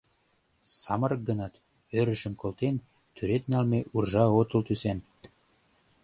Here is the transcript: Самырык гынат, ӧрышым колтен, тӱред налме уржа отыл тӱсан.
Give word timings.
Самырык 0.81 1.21
гынат, 1.29 1.53
ӧрышым 1.99 2.33
колтен, 2.41 2.75
тӱред 3.15 3.43
налме 3.51 3.79
уржа 3.95 4.23
отыл 4.39 4.61
тӱсан. 4.67 4.99